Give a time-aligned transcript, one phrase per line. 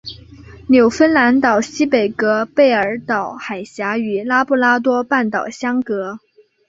[0.67, 6.17] 纽芬兰岛西北隔贝尔岛海峡与拉布拉多半岛相隔。